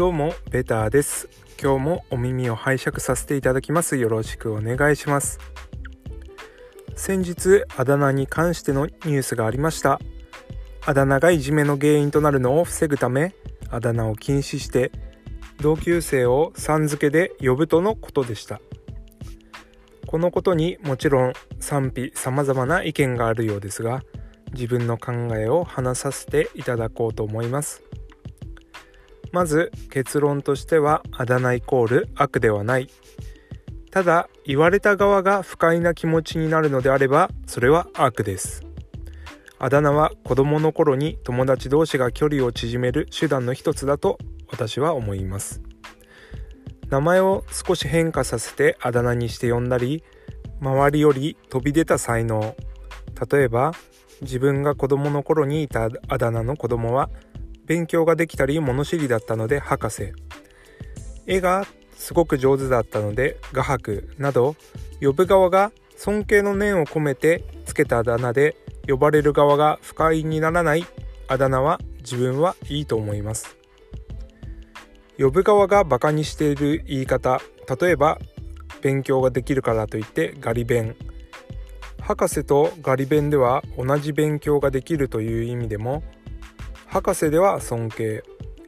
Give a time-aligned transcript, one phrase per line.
[0.00, 1.28] どうもベターです。
[1.62, 3.98] 今日もお耳を拝借させていただきます。
[3.98, 5.38] よろしくお願いします。
[6.96, 10.00] 先日あだ名に関してのニュースがありました。
[10.86, 13.34] あだ名がいじめの原因となるのを防ぐため
[13.68, 14.90] あだ名を禁止して
[15.60, 18.58] 同級生をさん付けで呼ぶとのことでした。
[20.06, 24.02] このことにもちろん賛否様々な意見があるようですが
[24.54, 27.82] 自分の考えを話させていただこうと思います。
[29.32, 32.88] まず結論としてはあだ名イコール悪ではない。
[33.90, 38.64] ただ言われた側が不快な気持ちになるのであればそれは悪です。
[39.58, 45.60] あだ名は子供の頃に友達同士が距離を縮める手段の一つだと私は思います。
[46.88, 50.02] 名前を少し変化させてあだ名にして呼んだり
[50.60, 52.56] 周りより飛び出た才能。
[53.30, 53.72] 例えば
[54.22, 57.10] 自分が子供の頃にいたあだ名の子供は
[57.70, 60.12] 勉強ができたり物知りだったので博士。
[61.28, 64.12] 絵がすごく上手だったので画伯。
[64.18, 64.56] など
[65.00, 68.56] 呼ぶ側が尊敬の念を込めてつけたあだ名で
[68.88, 70.84] 呼ばれる側が不快にならない
[71.28, 73.56] あだ名は自分はいいと思います。
[75.16, 77.40] 呼ぶ側がバカにしている言い方。
[77.80, 78.18] 例えば
[78.82, 80.96] 勉強ができるからといってガリ勉。
[82.00, 86.02] 博士とガリ勉では同じ勉強ができるという意味でも
[86.90, 88.24] 博士では尊敬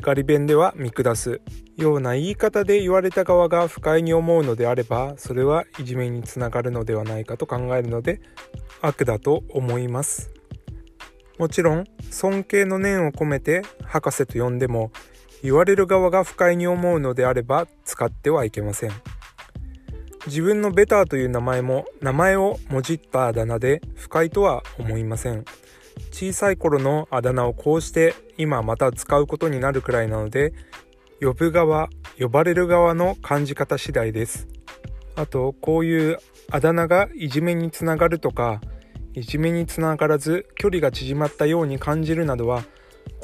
[0.00, 1.42] ガリ弁では見下す。
[1.76, 8.22] ような言い方で言われた側が不快に思うのであればそれはいじめにつながるのではないかと考えるので
[8.80, 10.30] 悪だと思います。
[11.36, 14.92] もちろん尊敬の念を込めて博士と呼んでも
[15.42, 18.92] 言われる側が不快に思うのであれば使ってはいけません。
[20.26, 25.44] 自分のベターという名前も名前をもじったあだ名で不快とは思いません。
[26.10, 30.52] 小さい頃のあだ名をこうして今また使うことになるくらいなので
[31.20, 34.48] 呼ぶ側呼ばれる側の感じ方次第です。
[35.14, 36.18] あとこういう
[36.50, 38.60] あだ名がいじめにつながるとか
[39.14, 42.64] いじめにつながらず距離が縮まったように感じるなどは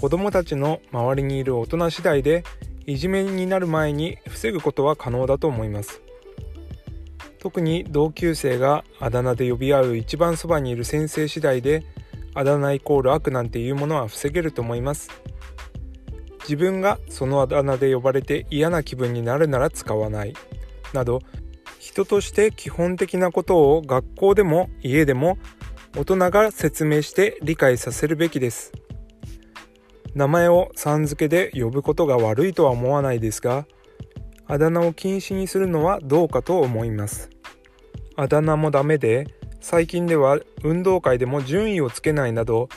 [0.00, 2.44] 子どもたちの周りにいる大人次第で
[2.86, 6.00] いじめになる前に防ぐことは可能だと思います。
[7.38, 11.84] 特に同級生があだ名で呼び合う一番そばにいる先生次第で
[12.34, 15.10] あだ名イコール悪なんていうものは防げると思います。
[16.40, 20.34] 自分がそのあだ名で呼ばれて嫌な気分になるなら使わない。
[20.92, 21.20] など
[21.78, 25.38] 人として基本的なことを学校でも家でも
[25.96, 28.72] 大人が説明して理解させるべきです。
[30.14, 33.66] 名前をさん付けで呼ぶことが悪いとは思わないですが
[34.46, 37.30] あだ名を禁止にするのはどうかと思います。
[38.16, 39.26] あだ名もダメで
[39.62, 42.68] 最近では運動会でも順位をつけないなど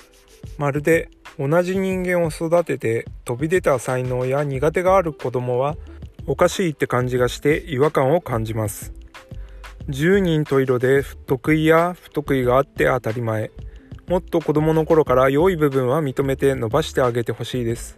[0.59, 5.75] まるで同じ人間を育てて飛び出た才能や苦手がある子供は
[6.27, 8.93] おかしいって感じがして違和感を感じます。
[9.89, 13.51] 10人と色で得意や不得意があって当たり前。
[14.07, 17.97] もっと子供の頃から良い部分は認めて伸ばしてあげてほしいです。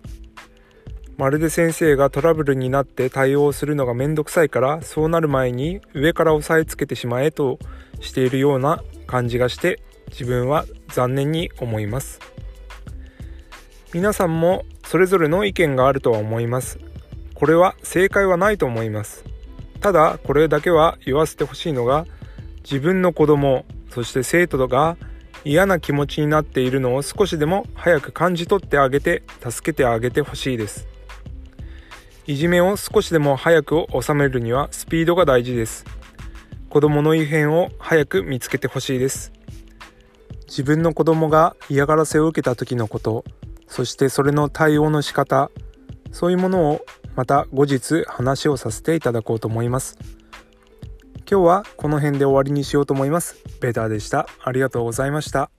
[1.18, 7.58] まるで先生がトラブルになって対応するのがめんどくさいからそうなる前に上から押さえつけてしまえと
[8.02, 12.20] しているような感じがして自分は残念に思います。
[13.94, 16.78] 皆さんもそれぞれの意見があるとは思います。
[17.34, 19.26] これは正解はないと思います。
[19.82, 22.06] ただこれだけは言わせてほしいのが
[22.64, 24.98] 自分の子供そして生徒が
[25.44, 30.97] 嫌な気持ちになっているのを少しでも早く感じ取ってあげて助けてあげてほしいです。
[32.28, 35.86] いじめを少しでも早く収めるにはスピードが大事です。
[36.70, 39.32] 子供の異変を早く見つけてほしいです。
[40.46, 43.24] 自分の子供が嫌がらせを受けた時のこと
[43.68, 45.52] そしてそれの対応の仕方
[46.12, 49.98] そういうものをまた後日話をさせていただこうと思います。
[51.30, 53.38] 今日はこの辺で終わりにしようと思います。
[53.62, 54.28] ベターでした。
[54.44, 55.50] ありがとうございました。